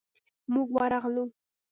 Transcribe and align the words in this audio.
موږ 0.53 0.67
ورغلو. 0.75 1.25